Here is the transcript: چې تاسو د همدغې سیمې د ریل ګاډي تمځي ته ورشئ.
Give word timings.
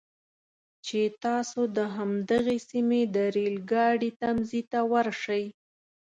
چې 0.85 0.99
تاسو 1.23 1.61
د 1.77 1.79
همدغې 1.95 2.57
سیمې 2.69 3.01
د 3.15 3.17
ریل 3.35 3.57
ګاډي 3.71 4.11
تمځي 4.21 4.61
ته 4.71 4.79
ورشئ. 4.91 5.43